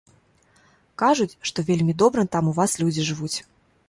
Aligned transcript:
Кажуць, 1.01 1.29
што 1.49 1.65
вельмі 1.67 1.93
добра 2.03 2.23
там 2.37 2.49
у 2.53 2.55
вас 2.61 2.71
людзі 2.85 3.05
жывуць. 3.11 3.35